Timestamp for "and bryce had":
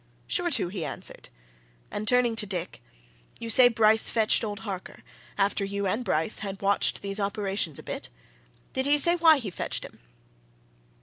5.85-6.59